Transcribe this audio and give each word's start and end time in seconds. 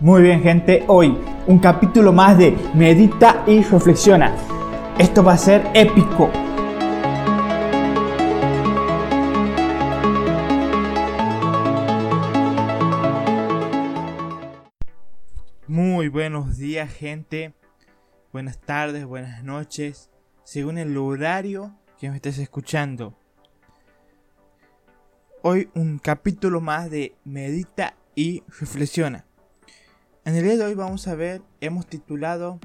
Muy 0.00 0.22
bien 0.22 0.40
gente, 0.42 0.84
hoy 0.86 1.18
un 1.48 1.58
capítulo 1.58 2.12
más 2.12 2.38
de 2.38 2.56
Medita 2.72 3.42
y 3.48 3.64
Reflexiona. 3.64 4.32
Esto 4.96 5.24
va 5.24 5.32
a 5.32 5.36
ser 5.36 5.68
épico. 5.74 6.30
Muy 15.66 16.06
buenos 16.06 16.58
días 16.58 16.94
gente, 16.94 17.54
buenas 18.32 18.60
tardes, 18.60 19.04
buenas 19.04 19.42
noches, 19.42 20.10
según 20.44 20.78
el 20.78 20.96
horario 20.96 21.76
que 21.98 22.08
me 22.08 22.14
estés 22.14 22.38
escuchando. 22.38 23.18
Hoy 25.42 25.70
un 25.74 25.98
capítulo 25.98 26.60
más 26.60 26.88
de 26.88 27.16
Medita 27.24 27.96
y 28.14 28.44
Reflexiona. 28.60 29.27
En 30.28 30.36
el 30.36 30.44
día 30.44 30.58
de 30.58 30.64
hoy 30.64 30.74
vamos 30.74 31.08
a 31.08 31.14
ver, 31.14 31.40
hemos 31.62 31.86
titulado 31.86 32.60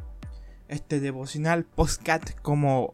este 0.67 0.99
devocional 0.99 1.63
postcat 1.63 2.35
como 2.41 2.94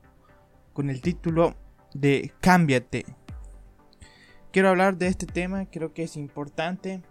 con 0.74 0.92
el 0.92 1.02
título 1.02 1.56
de 1.96 2.32
Cámbiate. 2.40 3.08
Quiero 4.52 4.70
hablar 4.70 5.00
de 5.00 5.08
este 5.08 5.26
tema, 5.26 5.66
creo 5.66 5.92
que 5.96 6.04
es 6.04 6.16
importante 6.16 7.02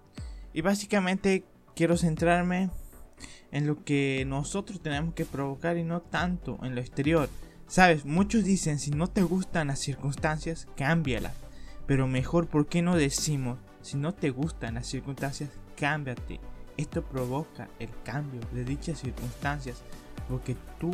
y 0.52 0.61
básicamente 0.61 1.43
quiero 1.75 1.97
centrarme 1.97 2.71
en 3.51 3.66
lo 3.66 3.83
que 3.83 4.23
nosotros 4.25 4.80
tenemos 4.80 5.15
que 5.15 5.25
provocar 5.25 5.79
y 5.79 5.83
no 5.83 6.01
tanto 6.01 6.61
en 6.63 6.77
lo 6.77 6.80
exterior. 6.80 7.29
Sabes, 7.66 8.05
muchos 8.05 8.45
dicen 8.45 8.79
si 8.79 8.93
no 8.93 9.09
te 9.09 9.23
gustan 9.23 9.66
las 9.66 9.80
circunstancias, 9.80 10.69
cámbialas. 10.77 11.35
Pero 11.88 12.07
mejor, 12.07 12.47
¿por 12.47 12.69
qué 12.69 12.83
no 12.83 12.95
decimos 12.95 13.59
si 13.83 13.97
no 13.97 14.15
te 14.15 14.30
gustan 14.30 14.75
las 14.75 14.87
circunstancias, 14.87 15.51
cámbiate? 15.77 16.38
Esto 16.78 17.02
provoca 17.02 17.68
el 17.80 17.91
cambio 18.05 18.41
de 18.52 18.64
dichas 18.64 19.00
circunstancias 19.00 19.78
porque 20.28 20.56
tú 20.78 20.92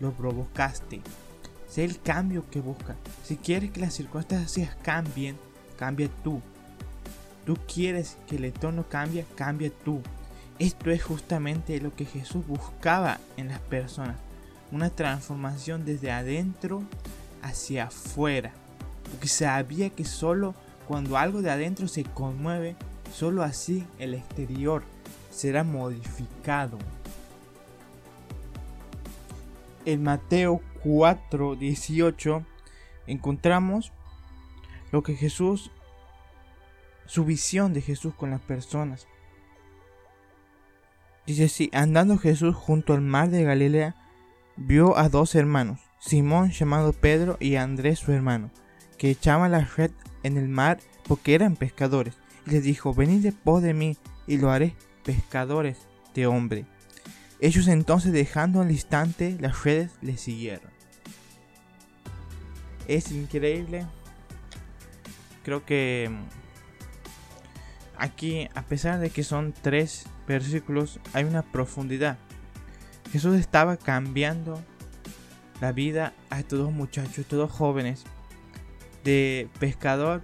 lo 0.00 0.10
provocaste. 0.12 1.00
Sé 1.68 1.84
el 1.84 2.00
cambio 2.00 2.44
que 2.50 2.60
busca. 2.60 2.96
Si 3.24 3.36
quieres 3.36 3.70
que 3.70 3.80
las 3.80 3.94
circunstancias 3.94 4.76
cambien, 4.82 5.36
cambia 5.78 6.08
tú. 6.24 6.42
Tú 7.44 7.56
quieres 7.72 8.16
que 8.26 8.36
el 8.36 8.46
entorno 8.46 8.84
cambie, 8.88 9.24
cambia 9.36 9.70
tú. 9.84 10.02
Esto 10.58 10.90
es 10.90 11.02
justamente 11.04 11.80
lo 11.80 11.94
que 11.94 12.04
Jesús 12.04 12.44
buscaba 12.44 13.20
en 13.36 13.48
las 13.48 13.60
personas. 13.60 14.16
Una 14.72 14.90
transformación 14.90 15.84
desde 15.84 16.10
adentro 16.10 16.82
hacia 17.40 17.84
afuera. 17.84 18.52
Porque 19.12 19.28
sabía 19.28 19.90
que 19.90 20.04
solo 20.04 20.56
cuando 20.88 21.16
algo 21.16 21.40
de 21.40 21.50
adentro 21.50 21.86
se 21.86 22.02
conmueve, 22.02 22.74
Solo 23.16 23.42
así 23.42 23.86
el 23.98 24.12
exterior 24.12 24.82
será 25.30 25.64
modificado. 25.64 26.76
En 29.86 30.02
Mateo 30.02 30.60
4:18 30.84 32.44
encontramos 33.06 33.90
lo 34.92 35.02
que 35.02 35.14
Jesús, 35.14 35.70
su 37.06 37.24
visión 37.24 37.72
de 37.72 37.80
Jesús 37.80 38.12
con 38.14 38.30
las 38.30 38.42
personas. 38.42 39.08
Dice 41.26 41.44
así, 41.44 41.70
andando 41.72 42.18
Jesús 42.18 42.54
junto 42.54 42.92
al 42.92 43.00
mar 43.00 43.30
de 43.30 43.44
Galilea, 43.44 43.94
vio 44.56 44.98
a 44.98 45.08
dos 45.08 45.34
hermanos, 45.34 45.80
Simón 46.00 46.50
llamado 46.50 46.92
Pedro 46.92 47.38
y 47.40 47.56
Andrés 47.56 48.00
su 48.00 48.12
hermano, 48.12 48.50
que 48.98 49.08
echaban 49.08 49.52
la 49.52 49.60
red 49.60 49.92
en 50.22 50.36
el 50.36 50.48
mar 50.48 50.80
porque 51.08 51.34
eran 51.34 51.56
pescadores 51.56 52.14
les 52.46 52.62
dijo, 52.62 52.94
venid 52.94 53.22
de 53.22 53.32
pos 53.32 53.62
de 53.62 53.74
mí 53.74 53.96
y 54.26 54.38
lo 54.38 54.50
haré 54.50 54.74
pescadores 55.04 55.78
de 56.14 56.26
hombre. 56.26 56.64
Ellos 57.40 57.68
entonces 57.68 58.12
dejando 58.12 58.62
al 58.62 58.70
instante 58.70 59.36
las 59.40 59.64
redes 59.64 59.92
le 60.00 60.16
siguieron. 60.16 60.70
Es 62.88 63.10
increíble. 63.10 63.86
Creo 65.44 65.64
que 65.64 66.08
mm, 66.10 66.24
aquí, 67.98 68.48
a 68.54 68.62
pesar 68.62 69.00
de 69.00 69.10
que 69.10 69.22
son 69.22 69.52
tres 69.52 70.06
versículos, 70.26 70.98
hay 71.12 71.24
una 71.24 71.42
profundidad. 71.42 72.18
Jesús 73.12 73.36
estaba 73.36 73.76
cambiando 73.76 74.62
la 75.60 75.72
vida 75.72 76.14
a 76.30 76.40
estos 76.40 76.58
dos 76.58 76.72
muchachos, 76.72 77.18
estos 77.18 77.38
dos 77.38 77.50
jóvenes, 77.50 78.04
de 79.04 79.48
pescador 79.60 80.22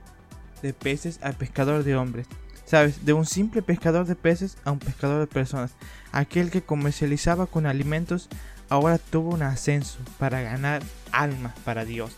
de 0.63 0.73
peces 0.73 1.19
al 1.23 1.35
pescador 1.35 1.85
de 1.85 1.97
hombres. 1.97 2.27
¿Sabes? 2.65 3.05
De 3.05 3.13
un 3.13 3.27
simple 3.27 3.61
pescador 3.61 4.07
de 4.07 4.15
peces 4.15 4.57
a 4.65 4.71
un 4.71 4.79
pescador 4.79 5.21
de 5.21 5.27
personas. 5.27 5.73
Aquel 6.13 6.51
que 6.51 6.63
comercializaba 6.63 7.47
con 7.47 7.67
alimentos 7.67 8.29
ahora 8.69 8.99
tuvo 8.99 9.35
un 9.35 9.43
ascenso 9.43 9.99
para 10.19 10.41
ganar 10.41 10.83
almas 11.11 11.53
para 11.65 11.85
Dios. 11.85 12.13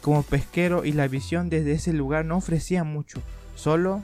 Como 0.00 0.22
pesquero 0.22 0.84
y 0.84 0.92
la 0.92 1.08
visión 1.08 1.50
desde 1.50 1.72
ese 1.72 1.92
lugar 1.92 2.24
no 2.24 2.36
ofrecía 2.36 2.84
mucho, 2.84 3.20
solo 3.56 4.02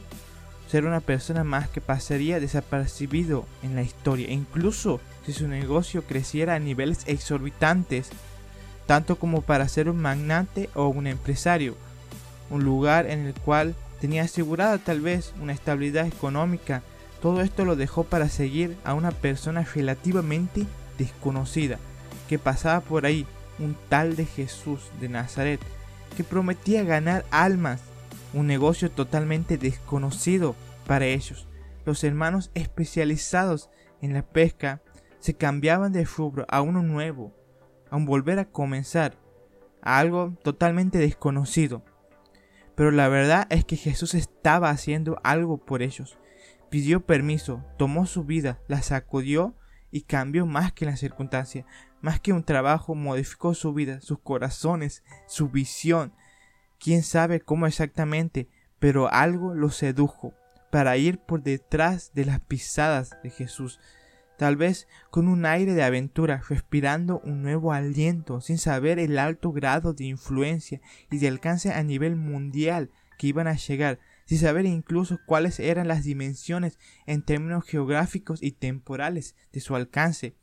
ser 0.66 0.86
una 0.86 1.00
persona 1.00 1.44
más 1.44 1.68
que 1.68 1.80
pasaría 1.80 2.40
desapercibido 2.40 3.46
en 3.62 3.76
la 3.76 3.82
historia, 3.82 4.30
incluso 4.30 5.00
si 5.24 5.32
su 5.32 5.46
negocio 5.46 6.02
creciera 6.02 6.54
a 6.54 6.58
niveles 6.58 7.04
exorbitantes, 7.06 8.08
tanto 8.86 9.16
como 9.16 9.42
para 9.42 9.68
ser 9.68 9.88
un 9.88 9.98
magnate 9.98 10.70
o 10.74 10.88
un 10.88 11.06
empresario 11.06 11.76
un 12.52 12.64
lugar 12.64 13.06
en 13.06 13.26
el 13.26 13.34
cual 13.34 13.74
tenía 14.00 14.24
asegurada 14.24 14.78
tal 14.78 15.00
vez 15.00 15.32
una 15.40 15.52
estabilidad 15.52 16.06
económica. 16.06 16.82
Todo 17.20 17.40
esto 17.40 17.64
lo 17.64 17.76
dejó 17.76 18.04
para 18.04 18.28
seguir 18.28 18.76
a 18.84 18.94
una 18.94 19.10
persona 19.10 19.66
relativamente 19.74 20.66
desconocida 20.98 21.78
que 22.28 22.38
pasaba 22.38 22.80
por 22.80 23.06
ahí, 23.06 23.26
un 23.58 23.76
tal 23.88 24.16
de 24.16 24.26
Jesús 24.26 24.90
de 25.00 25.08
Nazaret, 25.08 25.60
que 26.16 26.24
prometía 26.24 26.84
ganar 26.84 27.24
almas, 27.30 27.80
un 28.34 28.46
negocio 28.46 28.90
totalmente 28.90 29.56
desconocido 29.56 30.54
para 30.86 31.06
ellos. 31.06 31.46
Los 31.84 32.04
hermanos 32.04 32.50
especializados 32.54 33.70
en 34.00 34.14
la 34.14 34.22
pesca 34.22 34.82
se 35.20 35.34
cambiaban 35.34 35.92
de 35.92 36.04
rubro 36.04 36.44
a 36.48 36.60
uno 36.60 36.82
nuevo, 36.82 37.32
a 37.90 37.96
un 37.96 38.04
volver 38.04 38.38
a 38.38 38.46
comenzar, 38.46 39.14
a 39.80 39.98
algo 39.98 40.34
totalmente 40.42 40.98
desconocido. 40.98 41.82
Pero 42.74 42.90
la 42.90 43.08
verdad 43.08 43.46
es 43.50 43.64
que 43.64 43.76
Jesús 43.76 44.14
estaba 44.14 44.70
haciendo 44.70 45.20
algo 45.24 45.58
por 45.58 45.82
ellos. 45.82 46.18
Pidió 46.70 47.04
permiso, 47.04 47.64
tomó 47.76 48.06
su 48.06 48.24
vida, 48.24 48.58
la 48.66 48.82
sacudió 48.82 49.54
y 49.90 50.02
cambió 50.02 50.46
más 50.46 50.72
que 50.72 50.86
la 50.86 50.96
circunstancia, 50.96 51.66
más 52.00 52.18
que 52.18 52.32
un 52.32 52.44
trabajo, 52.44 52.94
modificó 52.94 53.54
su 53.54 53.74
vida, 53.74 54.00
sus 54.00 54.18
corazones, 54.20 55.04
su 55.26 55.50
visión. 55.50 56.14
Quién 56.80 57.02
sabe 57.02 57.40
cómo 57.40 57.66
exactamente, 57.66 58.48
pero 58.78 59.12
algo 59.12 59.54
lo 59.54 59.70
sedujo 59.70 60.34
para 60.72 60.96
ir 60.96 61.18
por 61.18 61.42
detrás 61.42 62.12
de 62.14 62.24
las 62.24 62.40
pisadas 62.40 63.18
de 63.22 63.28
Jesús, 63.28 63.78
tal 64.42 64.56
vez 64.56 64.88
con 65.10 65.28
un 65.28 65.46
aire 65.46 65.72
de 65.72 65.84
aventura, 65.84 66.42
respirando 66.48 67.20
un 67.20 67.42
nuevo 67.42 67.72
aliento, 67.72 68.40
sin 68.40 68.58
saber 68.58 68.98
el 68.98 69.16
alto 69.20 69.52
grado 69.52 69.92
de 69.94 70.06
influencia 70.06 70.80
y 71.12 71.18
de 71.18 71.28
alcance 71.28 71.72
a 71.72 71.80
nivel 71.84 72.16
mundial 72.16 72.90
que 73.18 73.28
iban 73.28 73.46
a 73.46 73.54
llegar, 73.54 74.00
sin 74.24 74.38
saber 74.38 74.66
incluso 74.66 75.20
cuáles 75.26 75.60
eran 75.60 75.86
las 75.86 76.02
dimensiones 76.02 76.76
en 77.06 77.22
términos 77.22 77.64
geográficos 77.64 78.42
y 78.42 78.50
temporales 78.50 79.36
de 79.52 79.60
su 79.60 79.76
alcance. 79.76 80.34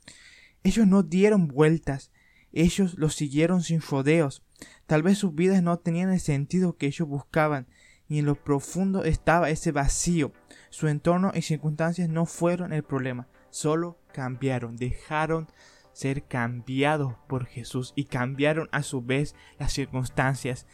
Ellos 0.64 0.88
no 0.88 1.04
dieron 1.04 1.50
vueltas, 1.50 2.10
ellos 2.54 2.98
lo 2.98 3.10
siguieron 3.10 3.64
sin 3.64 3.82
rodeos. 3.82 4.46
Tal 4.88 5.04
vez 5.04 5.18
sus 5.18 5.36
vidas 5.36 5.62
no 5.62 5.78
tenían 5.78 6.10
el 6.10 6.22
sentido 6.22 6.78
que 6.78 6.88
ellos 6.88 7.10
buscaban, 7.10 7.68
y 8.08 8.20
en 8.20 8.26
lo 8.26 8.36
profundo 8.36 9.04
estaba 9.04 9.50
ese 9.50 9.74
vacío. 9.74 10.32
Su 10.70 10.88
entorno 10.88 11.34
y 11.36 11.42
circunstancias 11.42 12.08
no 12.08 12.26
fueron 12.26 12.72
el 12.72 12.84
problema, 12.84 13.28
solo 13.50 13.98
cambiaron, 14.14 14.76
dejaron 14.76 15.48
ser 15.94 16.24
cambiados 16.24 17.16
por 17.28 17.46
Jesús 17.46 17.94
y 17.96 18.06
cambiaron 18.06 18.70
a 18.72 18.84
su 18.84 19.02
vez 19.02 19.36
las 19.58 19.74
circunstancias. 19.74 20.66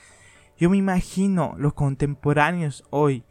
Yo 0.58 0.70
me 0.70 0.78
imagino 0.78 1.56
los 1.58 1.74
contemporáneos 1.74 2.84
hoy 2.90 3.24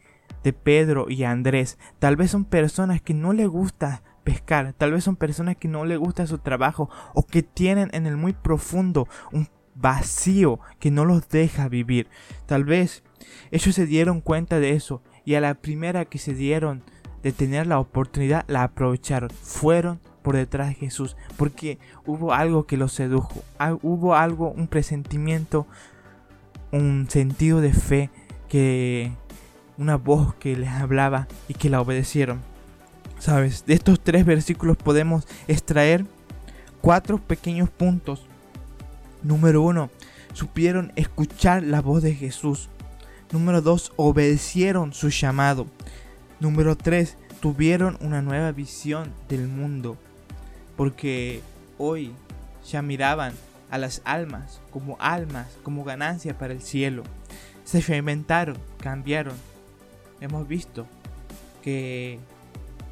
de 0.43 0.53
Pedro 0.53 1.07
y 1.09 1.23
Andrés. 1.23 1.77
Tal 1.99 2.15
vez 2.15 2.31
son 2.31 2.45
personas 2.45 3.01
que 3.01 3.13
no 3.13 3.33
les 3.33 3.47
gusta 3.47 4.03
pescar, 4.23 4.73
tal 4.73 4.91
vez 4.91 5.03
son 5.03 5.15
personas 5.15 5.55
que 5.55 5.67
no 5.67 5.85
les 5.85 5.97
gusta 5.97 6.27
su 6.27 6.39
trabajo 6.39 6.89
o 7.13 7.25
que 7.25 7.43
tienen 7.43 7.89
en 7.93 8.07
el 8.07 8.17
muy 8.17 8.33
profundo 8.33 9.07
un 9.31 9.47
vacío 9.75 10.59
que 10.79 10.91
no 10.91 11.05
los 11.05 11.29
deja 11.29 11.67
vivir. 11.67 12.09
Tal 12.45 12.63
vez 12.63 13.03
ellos 13.51 13.75
se 13.75 13.85
dieron 13.85 14.21
cuenta 14.21 14.59
de 14.59 14.71
eso 14.71 15.01
y 15.23 15.35
a 15.35 15.41
la 15.41 15.55
primera 15.55 16.05
que 16.05 16.17
se 16.17 16.33
dieron 16.33 16.83
de 17.25 17.31
tener 17.31 17.65
la 17.65 17.79
oportunidad 17.79 18.45
la 18.47 18.61
aprovecharon, 18.61 19.31
fueron 19.31 19.99
por 20.21 20.35
detrás 20.35 20.67
de 20.67 20.75
Jesús, 20.75 21.17
porque 21.37 21.79
hubo 22.05 22.33
algo 22.33 22.67
que 22.67 22.77
los 22.77 22.93
sedujo, 22.93 23.43
hubo 23.81 24.13
algo, 24.13 24.51
un 24.51 24.67
presentimiento, 24.67 25.65
un 26.71 27.07
sentido 27.09 27.61
de 27.61 27.73
fe, 27.73 28.11
que 28.47 29.11
una 29.79 29.95
voz 29.95 30.35
que 30.35 30.55
les 30.55 30.69
hablaba 30.69 31.27
y 31.47 31.55
que 31.55 31.71
la 31.71 31.81
obedecieron. 31.81 32.41
Sabes, 33.17 33.65
de 33.65 33.73
estos 33.73 33.99
tres 33.99 34.23
versículos 34.23 34.77
podemos 34.77 35.27
extraer 35.47 36.05
cuatro 36.79 37.17
pequeños 37.17 37.71
puntos. 37.71 38.27
Número 39.23 39.63
uno, 39.63 39.89
supieron 40.33 40.93
escuchar 40.95 41.63
la 41.63 41.81
voz 41.81 42.03
de 42.03 42.13
Jesús. 42.13 42.69
Número 43.31 43.63
dos, 43.63 43.93
obedecieron 43.95 44.93
su 44.93 45.09
llamado. 45.09 45.65
Número 46.39 46.75
tres, 46.75 47.17
tuvieron 47.39 47.97
una 48.01 48.21
nueva 48.21 48.51
visión 48.51 49.13
del 49.29 49.47
mundo. 49.47 49.97
Porque 50.75 51.41
hoy 51.77 52.13
ya 52.69 52.81
miraban 52.81 53.33
a 53.69 53.77
las 53.77 54.01
almas 54.05 54.61
como 54.71 54.97
almas, 54.99 55.47
como 55.63 55.83
ganancia 55.83 56.37
para 56.37 56.53
el 56.53 56.61
cielo. 56.61 57.03
Se 57.63 57.81
reinventaron, 57.81 58.57
cambiaron. 58.79 59.35
Hemos 60.21 60.47
visto 60.47 60.87
que 61.63 62.19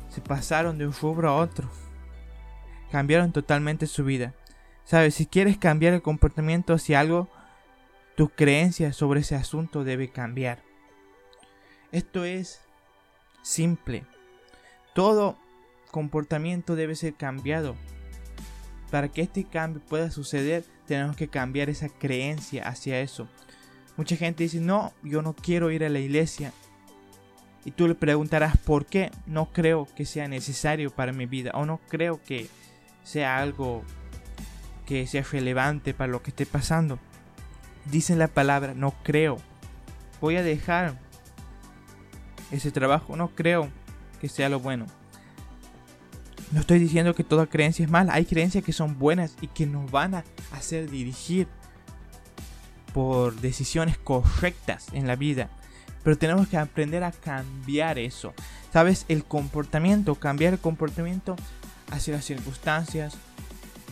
se 0.09 0.21
pasaron 0.21 0.77
de 0.77 0.87
un 0.87 0.93
rubro 0.93 1.29
a 1.29 1.35
otro. 1.35 1.69
Cambiaron 2.91 3.31
totalmente 3.31 3.87
su 3.87 4.03
vida. 4.03 4.33
Sabes, 4.85 5.15
si 5.15 5.25
quieres 5.25 5.57
cambiar 5.57 5.93
el 5.93 6.01
comportamiento 6.01 6.73
hacia 6.73 6.99
algo, 6.99 7.29
tu 8.15 8.29
creencia 8.29 8.93
sobre 8.93 9.21
ese 9.21 9.35
asunto 9.35 9.83
debe 9.83 10.09
cambiar. 10.11 10.59
Esto 11.91 12.25
es 12.25 12.62
simple. 13.43 14.03
Todo 14.95 15.37
comportamiento 15.91 16.75
debe 16.75 16.95
ser 16.95 17.13
cambiado. 17.13 17.75
Para 18.89 19.09
que 19.09 19.21
este 19.21 19.43
cambio 19.43 19.81
pueda 19.87 20.09
suceder, 20.09 20.65
tenemos 20.87 21.15
que 21.15 21.27
cambiar 21.27 21.69
esa 21.69 21.89
creencia 21.89 22.67
hacia 22.67 22.99
eso. 22.99 23.27
Mucha 23.95 24.15
gente 24.15 24.43
dice, 24.43 24.59
no, 24.59 24.91
yo 25.03 25.21
no 25.21 25.33
quiero 25.33 25.69
ir 25.69 25.83
a 25.83 25.89
la 25.89 25.99
iglesia. 25.99 26.51
Y 27.65 27.71
tú 27.71 27.87
le 27.87 27.95
preguntarás, 27.95 28.57
¿por 28.57 28.85
qué? 28.85 29.11
No 29.25 29.51
creo 29.51 29.87
que 29.95 30.05
sea 30.05 30.27
necesario 30.27 30.89
para 30.89 31.13
mi 31.13 31.25
vida. 31.25 31.51
O 31.53 31.65
no 31.65 31.79
creo 31.87 32.21
que 32.23 32.47
sea 33.03 33.37
algo 33.37 33.83
que 34.85 35.07
sea 35.07 35.23
relevante 35.23 35.93
para 35.93 36.11
lo 36.11 36.21
que 36.21 36.31
esté 36.31 36.45
pasando. 36.45 36.99
Dice 37.85 38.15
la 38.15 38.27
palabra, 38.27 38.73
no 38.73 38.93
creo. 39.03 39.37
Voy 40.19 40.37
a 40.37 40.43
dejar 40.43 40.99
ese 42.53 42.71
trabajo. 42.71 43.15
No 43.15 43.29
creo 43.29 43.69
que 44.21 44.29
sea 44.29 44.49
lo 44.49 44.59
bueno. 44.59 44.85
No 46.51 46.59
estoy 46.59 46.79
diciendo 46.79 47.15
que 47.15 47.23
toda 47.23 47.47
creencia 47.47 47.83
es 47.83 47.91
mala. 47.91 48.13
Hay 48.13 48.25
creencias 48.25 48.63
que 48.63 48.73
son 48.73 48.99
buenas 48.99 49.35
y 49.41 49.47
que 49.47 49.65
nos 49.65 49.89
van 49.89 50.15
a 50.15 50.23
hacer 50.51 50.89
dirigir 50.89 51.47
por 52.93 53.35
decisiones 53.41 53.97
correctas 53.97 54.85
en 54.93 55.07
la 55.07 55.15
vida. 55.15 55.49
Pero 56.03 56.17
tenemos 56.17 56.47
que 56.47 56.57
aprender 56.57 57.03
a 57.03 57.11
cambiar 57.11 57.97
eso. 57.97 58.33
¿Sabes? 58.71 59.05
El 59.07 59.23
comportamiento, 59.23 60.15
cambiar 60.15 60.53
el 60.53 60.59
comportamiento 60.59 61.35
hacia 61.89 62.13
las 62.13 62.25
circunstancias, 62.25 63.15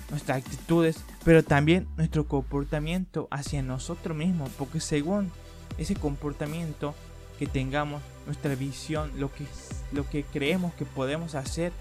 nuestras 0.10 0.40
actitudes, 0.40 1.04
pero 1.24 1.44
también 1.44 1.88
nuestro 1.98 2.28
comportamiento 2.28 3.28
hacia 3.31 3.63
nosotros 3.63 4.16
mismos. 4.16 4.52
Porque 4.58 4.80
según 4.80 5.31
ese 5.78 5.96
comportamiento 5.96 6.94
que 7.42 7.48
tengamos, 7.48 8.04
nuestra 8.28 8.54
visión, 8.54 9.10
lo 9.18 9.34
que, 9.34 9.46
lo 9.94 10.08
que 10.08 10.24
creemos 10.24 10.76
que 10.76 10.86
podemos 10.86 11.34
hacer, 11.34 11.72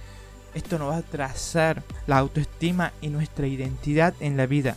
esto 0.54 0.78
nos 0.78 0.90
va 0.90 0.96
a 0.96 1.02
trazar 1.02 1.82
la 2.06 2.16
autoestima 2.16 2.94
y 3.02 3.08
nuestra 3.08 3.46
identidad 3.46 4.14
en 4.20 4.38
la 4.38 4.46
vida. 4.46 4.74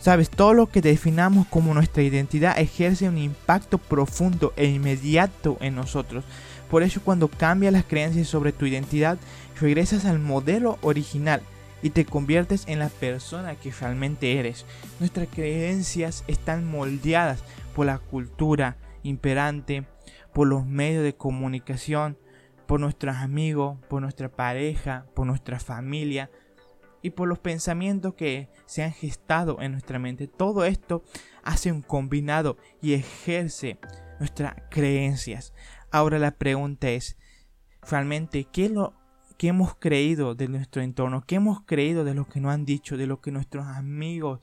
Sabes, 0.00 0.30
todo 0.30 0.52
lo 0.52 0.66
que 0.66 0.80
definamos 0.80 1.46
como 1.46 1.74
nuestra 1.74 2.02
identidad 2.02 2.58
ejerce 2.58 3.08
un 3.08 3.18
impacto 3.18 3.78
profundo 3.78 4.52
e 4.56 4.66
inmediato 4.66 5.56
en 5.60 5.76
nosotros. 5.76 6.24
Por 6.68 6.82
eso 6.82 7.00
cuando 7.04 7.28
cambias 7.28 7.72
las 7.72 7.84
creencias 7.84 8.26
sobre 8.26 8.50
tu 8.50 8.66
identidad, 8.66 9.16
regresas 9.60 10.06
al 10.06 10.18
modelo 10.18 10.76
original 10.82 11.40
y 11.84 11.90
te 11.90 12.04
conviertes 12.04 12.64
en 12.66 12.80
la 12.80 12.88
persona 12.88 13.54
que 13.54 13.70
realmente 13.70 14.40
eres. 14.40 14.66
Nuestras 14.98 15.28
creencias 15.28 16.24
están 16.26 16.68
moldeadas 16.68 17.44
por 17.76 17.86
la 17.86 17.98
cultura 17.98 18.76
imperante, 19.08 19.86
por 20.32 20.46
los 20.46 20.66
medios 20.66 21.02
de 21.02 21.16
comunicación, 21.16 22.18
por 22.66 22.80
nuestros 22.80 23.16
amigos, 23.16 23.78
por 23.88 24.02
nuestra 24.02 24.28
pareja, 24.28 25.06
por 25.14 25.26
nuestra 25.26 25.58
familia 25.58 26.30
y 27.02 27.10
por 27.10 27.28
los 27.28 27.38
pensamientos 27.38 28.14
que 28.14 28.50
se 28.66 28.82
han 28.82 28.92
gestado 28.92 29.60
en 29.60 29.72
nuestra 29.72 29.98
mente. 29.98 30.28
Todo 30.28 30.64
esto 30.64 31.02
hace 31.42 31.72
un 31.72 31.82
combinado 31.82 32.56
y 32.82 32.92
ejerce 32.92 33.78
nuestras 34.18 34.54
creencias. 34.70 35.54
Ahora 35.90 36.18
la 36.18 36.32
pregunta 36.32 36.90
es, 36.90 37.16
realmente, 37.82 38.44
¿qué 38.44 38.66
es 38.66 38.70
lo 38.72 38.94
que 39.38 39.48
hemos 39.48 39.76
creído 39.76 40.34
de 40.34 40.48
nuestro 40.48 40.82
entorno? 40.82 41.24
¿Qué 41.26 41.36
hemos 41.36 41.62
creído 41.62 42.04
de 42.04 42.14
lo 42.14 42.26
que 42.26 42.40
nos 42.40 42.52
han 42.52 42.64
dicho, 42.64 42.96
de 42.96 43.06
lo 43.06 43.20
que 43.20 43.30
nuestros 43.30 43.66
amigos 43.66 44.40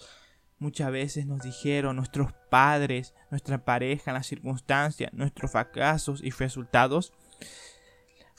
muchas 0.58 0.92
veces 0.92 1.26
nos 1.26 1.42
dijeron, 1.42 1.98
nuestros 1.98 2.34
padres, 2.50 3.14
nuestra 3.36 3.66
pareja, 3.66 4.14
las 4.14 4.28
circunstancias, 4.28 5.12
nuestros 5.14 5.52
fracasos 5.52 6.22
y 6.24 6.30
resultados? 6.30 7.14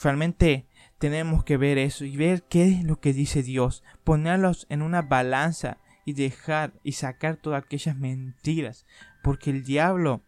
Realmente 0.03 0.67
tenemos 0.99 1.45
que 1.45 1.59
ver 1.59 1.77
eso 1.77 2.07
y 2.07 2.17
ver 2.17 2.45
qué 2.45 2.65
es 2.65 2.85
lo 2.85 2.99
que 2.99 3.13
dice 3.13 3.43
Dios, 3.43 3.85
ponerlos 4.05 4.67
en 4.71 4.81
una 4.81 5.03
balanza 5.03 5.77
y 6.07 6.15
dejar 6.15 6.73
y 6.83 6.93
sacar 6.93 7.37
todas 7.37 7.63
aquellas 7.63 7.97
mentiras, 7.97 8.87
porque 9.23 9.51
el 9.51 9.65
diablo 9.65 10.23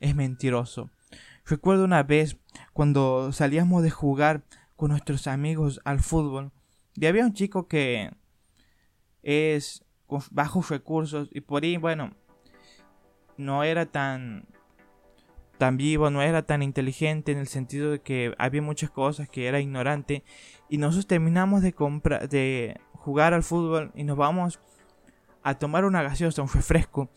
es 0.00 0.14
mentiroso. 0.14 0.90
Recuerdo 1.44 1.84
una 1.84 2.02
vez 2.02 2.38
cuando 2.72 3.30
salíamos 3.32 3.82
de 3.82 3.90
jugar 3.90 4.42
con 4.76 4.90
nuestros 4.90 5.26
amigos 5.26 5.80
al 5.84 6.00
fútbol 6.00 6.52
y 6.94 7.04
había 7.04 7.26
un 7.26 7.34
chico 7.34 7.68
que 7.68 8.10
es 9.22 9.84
con 10.06 10.22
bajos 10.30 10.70
recursos 10.70 11.28
y 11.32 11.42
por 11.42 11.62
ahí, 11.62 11.76
bueno, 11.76 12.14
no 13.38 13.64
era 13.64 13.86
tan 13.86 14.46
tan 15.56 15.76
vivo, 15.76 16.10
no 16.10 16.22
era 16.22 16.42
tan 16.42 16.62
inteligente 16.62 17.32
en 17.32 17.38
el 17.38 17.48
sentido 17.48 17.90
de 17.90 18.00
que 18.00 18.34
había 18.38 18.62
muchas 18.62 18.90
cosas 18.90 19.28
que 19.28 19.48
era 19.48 19.58
ignorante 19.58 20.22
y 20.68 20.78
nosotros 20.78 21.06
terminamos 21.06 21.62
de 21.62 21.72
comprar 21.72 22.28
de 22.28 22.80
jugar 22.92 23.34
al 23.34 23.42
fútbol 23.42 23.90
y 23.94 24.04
nos 24.04 24.16
vamos 24.16 24.60
a 25.42 25.54
tomar 25.54 25.84
una 25.84 26.02
gaseosa, 26.02 26.42
un 26.42 26.48
refresco. 26.48 27.10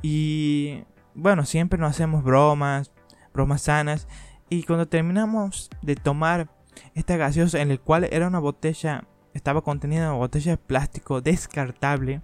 Y 0.00 0.84
bueno, 1.14 1.44
siempre 1.44 1.78
nos 1.78 1.90
hacemos 1.90 2.22
bromas, 2.22 2.92
bromas 3.32 3.62
sanas. 3.62 4.06
Y 4.48 4.62
cuando 4.62 4.86
terminamos 4.86 5.68
de 5.82 5.96
tomar 5.96 6.48
esta 6.94 7.16
gaseosa 7.16 7.60
en 7.60 7.70
el 7.70 7.80
cual 7.80 8.08
era 8.10 8.28
una 8.28 8.38
botella 8.38 9.04
estaba 9.34 9.62
contenida 9.62 10.10
una 10.10 10.18
botella 10.18 10.52
de 10.52 10.56
plástico 10.58 11.20
descartable 11.20 12.22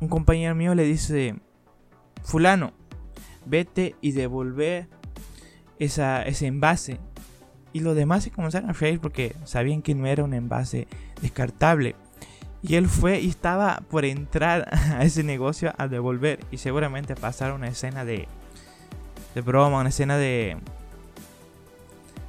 un 0.00 0.08
compañero 0.08 0.54
mío 0.54 0.74
le 0.74 0.84
dice 0.84 1.36
fulano 2.26 2.72
vete 3.46 3.94
y 4.00 4.12
devolver 4.12 4.88
esa, 5.78 6.22
ese 6.22 6.46
envase. 6.46 6.98
Y 7.72 7.80
los 7.80 7.94
demás 7.94 8.24
se 8.24 8.30
comenzaron 8.30 8.70
a 8.70 8.72
reír 8.72 9.00
porque 9.00 9.34
sabían 9.44 9.82
que 9.82 9.94
no 9.94 10.06
era 10.06 10.24
un 10.24 10.34
envase 10.34 10.88
descartable. 11.22 11.94
Y 12.62 12.74
él 12.74 12.88
fue 12.88 13.20
y 13.20 13.28
estaba 13.28 13.82
por 13.88 14.04
entrar 14.04 14.68
a 14.98 15.04
ese 15.04 15.22
negocio 15.22 15.72
a 15.78 15.88
devolver. 15.88 16.40
Y 16.50 16.58
seguramente 16.58 17.14
pasaron 17.14 17.56
una 17.56 17.68
escena 17.68 18.04
de, 18.04 18.26
de 19.34 19.40
broma, 19.40 19.80
una 19.80 19.90
escena 19.90 20.16
de, 20.16 20.56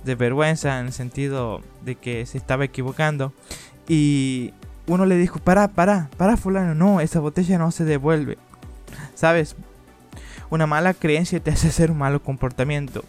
de 0.04 0.16
vergüenza 0.16 0.80
en 0.80 0.88
el 0.88 0.94
sentido 0.94 1.62
de 1.84 1.96
que 1.96 2.26
se 2.26 2.38
estaba 2.38 2.66
equivocando. 2.66 3.34
Y 3.88 4.54
uno 4.86 5.06
le 5.06 5.16
dijo, 5.16 5.40
para, 5.40 5.70
para, 5.70 6.10
para 6.18 6.38
fulano, 6.38 6.76
no, 6.76 7.00
esa 7.00 7.20
botella 7.20 7.58
no 7.58 7.72
se 7.72 7.86
devuelve. 7.86 8.38
¿Sabes? 9.16 9.56
Una 10.50 10.66
mala 10.66 10.94
creencia 10.94 11.42
te 11.42 11.52
hace 11.52 11.68
hacer 11.68 11.92
un 11.92 11.98
malo 11.98 12.22
comportamiento. 12.24 13.04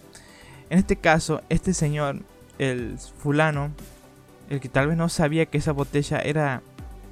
En 0.71 0.79
este 0.79 0.97
caso, 0.97 1.43
este 1.49 1.73
señor, 1.73 2.21
el 2.59 2.99
fulano, 2.99 3.71
el 4.51 4.61
que 4.61 4.69
tal 4.69 4.89
vez 4.89 4.97
no 4.97 5.09
sabía 5.09 5.47
que 5.47 5.59
esa 5.59 5.73
botella 5.73 6.19
era 6.19 6.63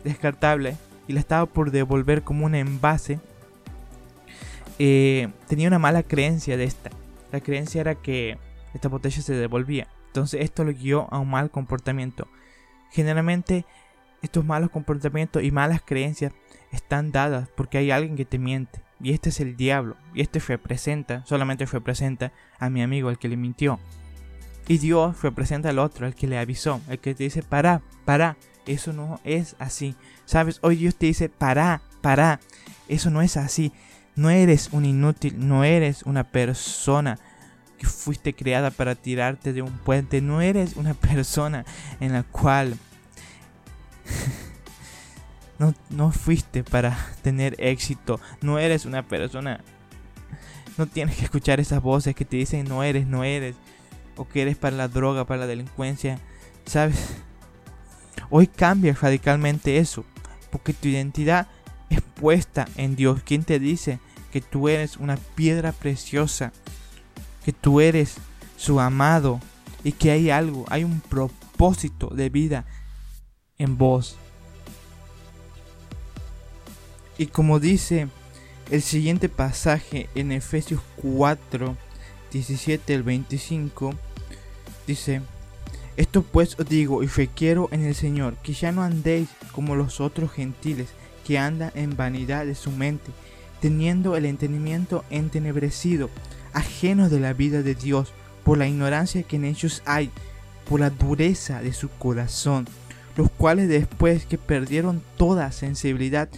descartable 0.05 0.77
y 1.07 1.13
la 1.13 1.21
estaba 1.21 1.47
por 1.47 1.71
devolver 1.71 2.23
como 2.23 2.47
un 2.47 2.55
envase, 2.55 3.21
eh, 4.79 5.29
tenía 5.49 5.69
una 5.69 5.79
mala 5.79 6.03
creencia 6.03 6.57
de 6.57 6.65
esta. 6.65 6.91
La 7.33 7.41
creencia 7.41 7.81
era 7.81 7.95
que 7.95 8.39
esta 8.75 8.89
botella 8.89 9.23
se 9.23 9.35
devolvía. 9.35 9.87
Entonces 10.09 10.43
esto 10.43 10.65
lo 10.65 10.73
guió 10.73 11.13
a 11.13 11.19
un 11.19 11.31
mal 11.31 11.51
comportamiento. 11.51 12.27
Generalmente 12.91 13.65
estos 14.23 14.45
malos 14.45 14.71
comportamientos 14.71 15.43
y 15.43 15.51
malas 15.51 15.83
creencias 15.85 16.33
están 16.73 17.13
dadas 17.13 17.49
porque 17.57 17.79
hay 17.79 17.91
alguien 17.91 18.17
que 18.17 18.25
te 18.25 18.39
miente. 18.39 18.86
Y 19.01 19.13
este 19.13 19.29
es 19.29 19.41
el 19.41 19.57
diablo. 19.57 19.97
Y 20.15 20.23
este 20.23 20.39
representa, 20.39 21.25
solamente 21.27 21.67
representa 21.67 22.33
a 22.59 22.71
mi 22.71 22.83
amigo, 22.83 23.11
el 23.11 23.19
que 23.19 23.29
le 23.29 23.37
mintió. 23.37 23.79
Y 24.69 24.79
Dios 24.79 25.23
representa 25.23 25.69
al 25.69 25.79
otro, 25.79 26.07
el 26.07 26.15
que 26.15 26.27
le 26.27 26.39
avisó, 26.39 26.81
el 26.89 26.99
que 26.99 27.15
te 27.15 27.25
dice, 27.25 27.43
para, 27.43 27.83
para, 28.05 28.37
eso 28.67 28.93
no 28.93 29.21
es 29.23 29.55
así. 29.59 29.95
¿Sabes? 30.25 30.59
Hoy 30.63 30.77
Dios 30.77 30.97
te 30.97 31.07
dice, 31.07 31.29
para, 31.29 31.83
para, 32.01 32.41
eso 32.89 33.11
no 33.11 33.23
es 33.23 33.37
así. 33.37 33.73
No 34.17 34.31
eres 34.31 34.71
un 34.73 34.85
inútil, 34.85 35.35
no 35.39 35.63
eres 35.63 36.03
una 36.03 36.25
persona 36.25 37.19
que 37.79 37.87
fuiste 37.87 38.35
creada 38.35 38.71
para 38.71 38.95
tirarte 38.95 39.53
de 39.53 39.63
un 39.63 39.73
puente. 39.79 40.21
No 40.21 40.41
eres 40.41 40.77
una 40.77 40.95
persona 40.95 41.65
en 42.01 42.13
la 42.13 42.23
cual 42.25 42.77
no, 45.59 45.75
no 45.91 46.13
fuiste 46.13 46.65
para 46.65 46.97
tener 47.23 47.57
éxito. 47.59 48.21
No 48.41 48.59
eres 48.59 48.85
una 48.85 49.03
persona. 49.07 49.61
No 50.77 50.87
tienes 50.87 51.17
que 51.17 51.25
escuchar 51.25 51.61
esas 51.61 51.83
voces 51.83 52.15
que 52.15 52.25
te 52.25 52.37
dicen 52.37 52.69
no 52.69 52.83
eres, 52.83 53.07
no 53.07 53.25
eres. 53.25 53.57
O 54.17 54.29
que 54.29 54.43
eres 54.43 54.57
para 54.57 54.77
la 54.77 54.89
droga, 54.89 55.27
para 55.27 55.41
la 55.41 55.47
delincuencia. 55.47 56.19
¿Sabes? 56.65 57.17
Hoy 58.31 58.47
cambia 58.47 58.95
radicalmente 58.95 59.79
eso. 59.79 60.05
Porque 60.51 60.73
tu 60.73 60.89
identidad 60.89 61.49
es 61.91 62.01
puesta 62.01 62.69
en 62.77 62.97
Dios. 62.97 63.23
¿Quién 63.25 63.45
te 63.45 63.59
dice 63.59 63.99
que 64.33 64.41
tú 64.41 64.69
eres 64.69 64.97
una 64.97 65.17
piedra 65.17 65.73
preciosa? 65.73 66.53
Que 67.45 67.53
tú 67.53 67.81
eres 67.81 68.17
su 68.57 68.81
amado. 68.81 69.41
Y 69.85 69.93
que 69.93 70.11
hay 70.11 70.31
algo, 70.31 70.65
hay 70.69 70.83
un 70.85 71.01
propósito 71.01 72.09
de 72.09 72.29
vida 72.29 72.65
en 73.59 73.79
vos. 73.79 74.19
Y 77.19 77.27
como 77.27 77.61
dice 77.61 78.09
el 78.71 78.83
siguiente 78.83 79.29
pasaje 79.29 80.09
en 80.15 80.33
Efesios 80.33 80.81
4, 80.97 81.77
17 82.33 82.95
al 82.95 83.03
25, 83.03 83.95
dice, 84.87 85.23
esto 85.97 86.23
pues 86.23 86.59
os 86.59 86.69
digo 86.69 87.03
y 87.03 87.07
requiero 87.07 87.69
en 87.73 87.85
el 87.85 87.95
Señor, 87.95 88.35
que 88.43 88.53
ya 88.53 88.73
no 88.73 88.83
andéis 88.83 89.29
como 89.53 89.77
los 89.77 90.01
otros 90.01 90.31
gentiles, 90.31 90.89
que 91.27 91.39
andan 91.39 91.73
en 91.75 91.97
vanidad 91.97 92.45
de 92.45 92.55
su 92.55 92.71
mente, 92.71 93.11
teniendo 93.61 94.17
el 94.17 94.27
entendimiento 94.27 95.05
entenebrecido, 95.09 96.11
ajenos 96.53 97.11
de 97.11 97.21
la 97.21 97.33
vida 97.33 97.63
de 97.63 97.75
Dios, 97.75 98.13
por 98.45 98.59
la 98.59 98.69
ignorancia 98.69 99.23
que 99.23 99.37
en 99.37 99.45
ellos 99.45 99.83
hay, 99.87 100.11
por 100.69 100.81
la 100.81 100.91
dureza 100.91 101.63
de 101.63 101.73
su 101.73 101.89
corazón, 101.89 102.67
los 103.17 103.31
cuales 103.31 103.69
después 103.69 104.27
que 104.27 104.37
perdieron 104.37 105.03
toda 105.17 105.51
sensibilidad, 105.51 106.29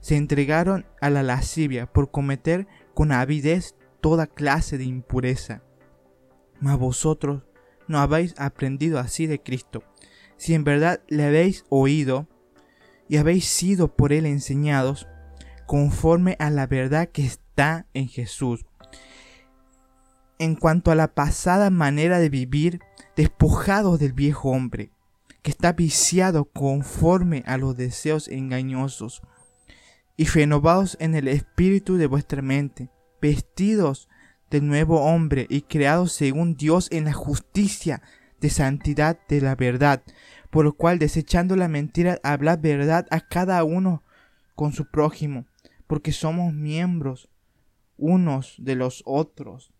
se 0.00 0.16
entregaron 0.16 0.86
a 1.00 1.10
la 1.10 1.22
lascivia 1.22 1.86
por 1.86 2.10
cometer 2.10 2.66
con 2.94 3.12
avidez 3.12 3.74
toda 4.00 4.26
clase 4.26 4.78
de 4.78 4.84
impureza. 4.84 5.62
Mas 6.60 6.78
vosotros 6.78 7.42
no 7.86 7.98
habéis 7.98 8.34
aprendido 8.38 8.98
así 8.98 9.26
de 9.26 9.42
Cristo, 9.42 9.82
si 10.36 10.54
en 10.54 10.64
verdad 10.64 11.02
le 11.08 11.24
habéis 11.24 11.64
oído 11.68 12.28
y 13.08 13.16
habéis 13.16 13.46
sido 13.46 13.94
por 13.94 14.12
él 14.12 14.26
enseñados, 14.26 15.06
conforme 15.66 16.36
a 16.38 16.50
la 16.50 16.66
verdad 16.66 17.08
que 17.08 17.24
está 17.24 17.86
en 17.94 18.08
Jesús. 18.08 18.64
En 20.38 20.54
cuanto 20.54 20.90
a 20.90 20.94
la 20.94 21.14
pasada 21.14 21.70
manera 21.70 22.18
de 22.18 22.30
vivir, 22.30 22.80
despojados 23.16 23.98
del 23.98 24.12
viejo 24.12 24.50
hombre, 24.50 24.90
que 25.42 25.50
está 25.50 25.72
viciado 25.72 26.46
conforme 26.46 27.42
a 27.46 27.56
los 27.56 27.76
deseos 27.76 28.28
engañosos, 28.28 29.22
y 30.20 30.26
renovados 30.26 30.98
en 31.00 31.14
el 31.14 31.28
espíritu 31.28 31.96
de 31.96 32.06
vuestra 32.06 32.42
mente, 32.42 32.90
vestidos 33.22 34.06
del 34.50 34.66
nuevo 34.66 35.00
hombre 35.00 35.46
y 35.48 35.62
creados 35.62 36.12
según 36.12 36.56
Dios 36.56 36.88
en 36.92 37.06
la 37.06 37.14
justicia 37.14 38.02
de 38.38 38.50
santidad 38.50 39.18
de 39.28 39.40
la 39.40 39.56
verdad, 39.56 40.02
por 40.50 40.66
lo 40.66 40.74
cual 40.74 40.98
desechando 40.98 41.56
la 41.56 41.68
mentira 41.68 42.20
hablad 42.22 42.58
verdad 42.58 43.06
a 43.10 43.22
cada 43.22 43.64
uno 43.64 44.02
con 44.56 44.74
su 44.74 44.90
prójimo, 44.90 45.46
porque 45.86 46.12
somos 46.12 46.52
miembros 46.52 47.30
unos 47.96 48.56
de 48.58 48.74
los 48.74 49.02
otros. 49.06 49.72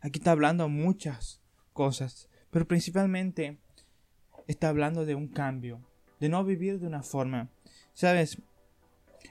Aquí 0.00 0.18
está 0.18 0.32
hablando 0.32 0.68
muchas 0.68 1.40
cosas, 1.72 2.28
pero 2.50 2.66
principalmente 2.66 3.60
está 4.48 4.68
hablando 4.68 5.06
de 5.06 5.14
un 5.14 5.28
cambio, 5.28 5.80
de 6.18 6.28
no 6.28 6.42
vivir 6.42 6.80
de 6.80 6.88
una 6.88 7.04
forma. 7.04 7.50
Sabes, 7.94 8.42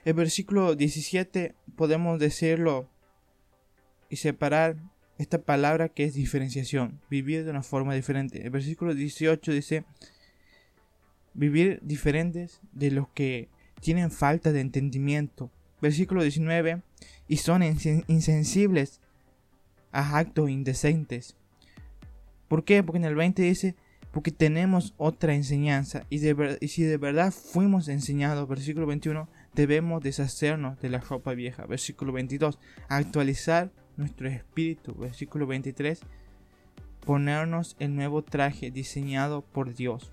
el 0.06 0.14
versículo 0.14 0.76
17 0.76 1.56
podemos 1.74 2.20
decirlo 2.20 2.88
y 4.08 4.16
separar 4.16 4.76
esta 5.18 5.42
palabra 5.42 5.88
que 5.88 6.04
es 6.04 6.14
diferenciación, 6.14 7.00
vivir 7.10 7.44
de 7.44 7.50
una 7.50 7.64
forma 7.64 7.92
diferente. 7.92 8.40
El 8.44 8.50
versículo 8.50 8.94
18 8.94 9.50
dice, 9.50 9.84
vivir 11.34 11.80
diferentes 11.82 12.60
de 12.70 12.92
los 12.92 13.08
que 13.08 13.48
tienen 13.80 14.12
falta 14.12 14.52
de 14.52 14.60
entendimiento. 14.60 15.50
Versículo 15.82 16.22
19, 16.22 16.82
y 17.26 17.38
son 17.38 17.64
insensibles 17.64 19.00
a 19.90 20.18
actos 20.18 20.48
indecentes. 20.48 21.34
¿Por 22.46 22.62
qué? 22.62 22.84
Porque 22.84 22.98
en 22.98 23.06
el 23.06 23.16
20 23.16 23.42
dice, 23.42 23.74
porque 24.12 24.30
tenemos 24.30 24.94
otra 24.98 25.34
enseñanza. 25.34 26.06
Y, 26.10 26.20
si 26.20 26.82
de 26.84 26.96
verdad 26.96 27.32
fuimos 27.32 27.88
enseñados, 27.88 28.48
versículo 28.48 28.86
21, 28.86 29.28
debemos 29.56 30.02
deshacernos 30.02 30.78
de 30.80 30.90
la 30.90 31.00
ropa 31.00 31.34
vieja. 31.34 31.66
Versículo 31.66 32.12
22. 32.12 32.60
Actualizar 32.88 33.72
nuestro 33.96 34.28
espíritu. 34.28 34.94
Versículo 34.94 35.48
23. 35.48 36.00
Ponernos 37.04 37.74
el 37.80 37.96
nuevo 37.96 38.22
traje 38.22 38.70
diseñado 38.70 39.42
por 39.42 39.74
Dios. 39.74 40.12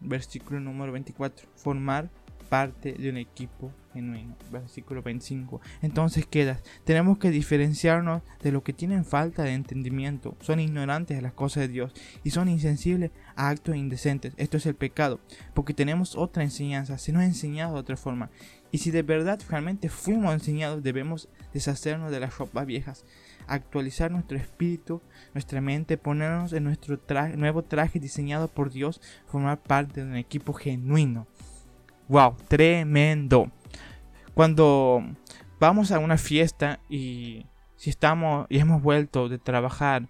Versículo 0.00 0.60
número 0.60 0.92
24. 0.92 1.48
Formar 1.56 2.08
parte 2.48 2.92
de 2.92 3.10
un 3.10 3.16
equipo 3.16 3.72
genuino. 3.92 4.36
Versículo 4.52 5.02
25. 5.02 5.60
Entonces 5.82 6.26
queda, 6.26 6.60
tenemos 6.84 7.18
que 7.18 7.30
diferenciarnos 7.30 8.22
de 8.42 8.52
los 8.52 8.62
que 8.62 8.72
tienen 8.72 9.04
falta 9.04 9.42
de 9.42 9.54
entendimiento, 9.54 10.36
son 10.40 10.60
ignorantes 10.60 11.16
de 11.16 11.22
las 11.22 11.32
cosas 11.32 11.62
de 11.62 11.68
Dios 11.68 11.92
y 12.22 12.30
son 12.30 12.48
insensibles 12.48 13.10
a 13.34 13.48
actos 13.48 13.76
indecentes. 13.76 14.34
Esto 14.36 14.56
es 14.56 14.66
el 14.66 14.74
pecado, 14.74 15.20
porque 15.54 15.74
tenemos 15.74 16.16
otra 16.16 16.42
enseñanza, 16.42 16.98
se 16.98 17.12
nos 17.12 17.22
ha 17.22 17.26
enseñado 17.26 17.74
de 17.74 17.80
otra 17.80 17.96
forma. 17.96 18.30
Y 18.74 18.78
si 18.78 18.90
de 18.90 19.02
verdad 19.02 19.40
realmente 19.48 19.88
fuimos 19.88 20.34
enseñados, 20.34 20.82
debemos 20.82 21.28
deshacernos 21.52 22.10
de 22.10 22.18
las 22.18 22.36
ropas 22.36 22.66
viejas, 22.66 23.04
actualizar 23.46 24.10
nuestro 24.10 24.36
espíritu, 24.36 25.00
nuestra 25.32 25.60
mente, 25.60 25.96
ponernos 25.96 26.52
en 26.52 26.64
nuestro 26.64 26.98
nuevo 27.36 27.62
traje 27.62 28.00
diseñado 28.00 28.48
por 28.48 28.72
Dios, 28.72 29.00
formar 29.28 29.62
parte 29.62 30.02
de 30.02 30.10
un 30.10 30.16
equipo 30.16 30.52
genuino. 30.54 31.28
Wow, 32.08 32.34
tremendo. 32.48 33.48
Cuando 34.34 35.04
vamos 35.60 35.92
a 35.92 36.00
una 36.00 36.18
fiesta 36.18 36.80
y 36.88 37.46
si 37.76 37.90
estamos 37.90 38.48
y 38.50 38.58
hemos 38.58 38.82
vuelto 38.82 39.28
de 39.28 39.38
trabajar 39.38 40.08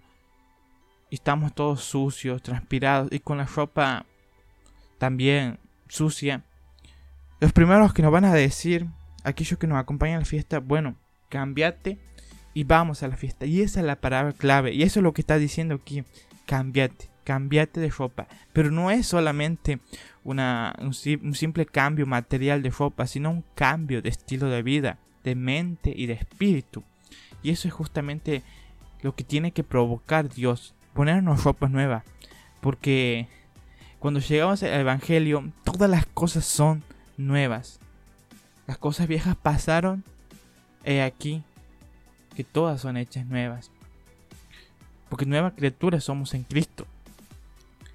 y 1.11 1.15
estamos 1.17 1.53
todos 1.53 1.83
sucios, 1.83 2.41
transpirados 2.41 3.09
y 3.11 3.19
con 3.19 3.37
la 3.37 3.45
ropa 3.45 4.07
también 4.97 5.59
sucia, 5.87 6.43
los 7.39 7.53
primeros 7.53 7.93
que 7.93 8.01
nos 8.01 8.11
van 8.11 8.25
a 8.25 8.33
decir, 8.33 8.87
aquellos 9.23 9.59
que 9.59 9.67
nos 9.67 9.77
acompañan 9.77 10.17
a 10.17 10.19
la 10.19 10.25
fiesta, 10.25 10.59
bueno, 10.59 10.95
cambiate 11.29 11.99
y 12.53 12.63
vamos 12.63 13.03
a 13.03 13.07
la 13.07 13.17
fiesta. 13.17 13.45
Y 13.45 13.61
esa 13.61 13.81
es 13.81 13.85
la 13.85 13.99
palabra 13.99 14.31
clave. 14.31 14.73
Y 14.73 14.83
eso 14.83 14.99
es 14.99 15.03
lo 15.03 15.13
que 15.13 15.21
está 15.21 15.37
diciendo 15.37 15.75
aquí. 15.75 16.03
Cambiate, 16.45 17.09
cambiate 17.23 17.81
de 17.81 17.89
ropa. 17.89 18.27
Pero 18.53 18.71
no 18.71 18.91
es 18.91 19.05
solamente 19.07 19.79
una, 20.23 20.73
un, 20.79 20.93
simple 20.93 21.65
cambio 21.65 22.05
material 22.05 22.63
de 22.63 22.69
ropa, 22.69 23.07
sino 23.07 23.31
un 23.31 23.43
cambio 23.55 24.01
de 24.01 24.09
estilo 24.09 24.47
de 24.47 24.63
vida, 24.63 24.99
de 25.23 25.35
mente 25.35 25.93
y 25.95 26.05
de 26.05 26.13
espíritu. 26.13 26.83
Y 27.43 27.49
eso 27.49 27.67
es 27.67 27.73
justamente 27.73 28.43
lo 29.01 29.15
que 29.15 29.23
tiene 29.23 29.51
que 29.51 29.63
provocar 29.63 30.29
Dios, 30.29 30.73
ponernos 30.93 31.43
ropa 31.43 31.67
nueva. 31.67 32.05
Porque 32.61 33.27
cuando 33.99 34.19
llegamos 34.19 34.63
al 34.63 34.79
Evangelio, 34.79 35.51
todas 35.63 35.89
las 35.89 36.05
cosas 36.05 36.45
son 36.45 36.83
nuevas. 37.17 37.79
Las 38.67 38.77
cosas 38.77 39.07
viejas 39.07 39.35
pasaron, 39.35 40.03
he 40.83 41.01
aquí 41.01 41.43
que 42.35 42.43
todas 42.43 42.81
son 42.81 42.97
hechas 42.97 43.25
nuevas. 43.25 43.71
Porque 45.09 45.25
nuevas 45.25 45.53
criaturas 45.53 46.03
somos 46.03 46.33
en 46.33 46.43
Cristo. 46.43 46.85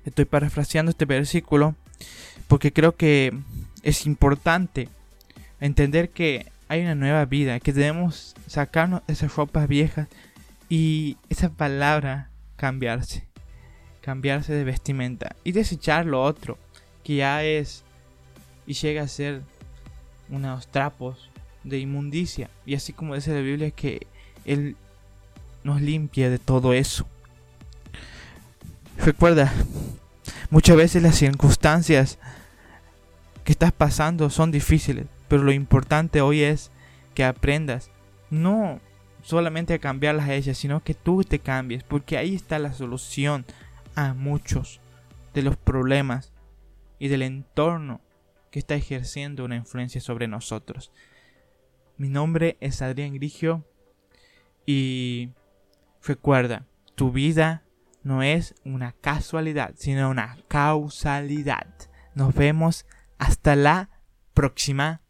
Estoy 0.05 0.25
parafraseando 0.25 0.91
este 0.91 1.05
versículo 1.05 1.75
porque 2.49 2.73
creo 2.73 2.97
que 2.97 3.33
es 3.83 4.07
importante 4.07 4.89
entender 5.61 6.11
que 6.11 6.51
hay 6.69 6.83
una 6.83 6.95
nueva 6.95 7.25
vida, 7.25 7.61
que 7.61 7.73
debemos 7.73 8.35
sacarnos 8.47 9.03
esas 9.09 9.35
ropas 9.37 9.69
viejas 9.69 10.09
y 10.69 11.17
esa 11.29 11.51
palabra 11.51 12.31
cambiarse, 12.57 13.27
cambiarse 14.01 14.53
de 14.53 14.65
vestimenta 14.65 15.35
y 15.45 15.53
desechar 15.53 16.07
lo 16.07 16.23
otro, 16.23 16.59
que 17.03 17.17
ya 17.17 17.45
es 17.45 17.85
y 18.67 18.75
llega 18.75 19.03
a 19.03 19.09
ser 19.09 19.43
unos 20.29 20.69
trapos 20.69 21.31
de 21.65 21.79
inmundicia. 21.79 22.51
Y 22.67 22.75
así 22.75 22.93
como 22.93 23.15
dice 23.15 23.35
la 23.35 23.41
Biblia 23.41 23.71
que 23.71 24.07
Él 24.45 24.77
nos 25.65 25.81
limpia 25.81 26.31
de 26.31 26.39
todo 26.39 26.73
eso. 26.73 27.07
Recuerda, 28.99 29.53
muchas 30.51 30.77
veces 30.77 31.03
las 31.03 31.17
circunstancias 31.17 32.19
que 33.45 33.53
estás 33.53 33.73
pasando 33.73 34.31
son 34.31 34.51
difíciles, 34.51 35.07
pero 35.29 35.43
lo 35.43 35.53
importante 35.53 36.21
hoy 36.21 36.43
es 36.43 36.71
que 37.15 37.25
aprendas 37.25 37.91
no 38.31 38.81
solamente 39.23 39.75
a 39.75 39.79
cambiarlas 39.79 40.29
a 40.29 40.35
ellas, 40.35 40.59
sino 40.59 40.83
que 40.83 40.95
tú 40.95 41.25
te 41.25 41.39
cambies, 41.39 41.83
porque 41.83 42.17
ahí 42.17 42.35
está 42.35 42.59
la 42.59 42.73
solución 42.73 43.45
a 43.95 44.15
muchos 44.15 44.81
de 45.35 45.43
los 45.43 45.57
problemas 45.57 46.33
y 46.99 47.09
del 47.09 47.23
entorno 47.23 48.01
que 48.51 48.59
está 48.59 48.75
ejerciendo 48.75 49.45
una 49.45 49.57
influencia 49.57 50.01
sobre 50.01 50.29
nosotros. 50.29 50.93
Mi 51.97 52.09
nombre 52.09 52.57
es 52.61 52.83
Adrián 52.83 53.15
Grigio 53.15 53.65
y 54.67 55.31
recuerda, 56.03 56.67
tu 56.95 57.13
vida 57.13 57.63
no 58.03 58.23
es 58.23 58.55
una 58.65 58.93
casualidad, 58.93 59.75
sino 59.77 60.11
una 60.11 60.39
causalidad. 60.49 61.67
Nos 62.15 62.35
vemos 62.35 62.87
hasta 63.19 63.55
la 63.57 63.91
próxima 64.35 65.03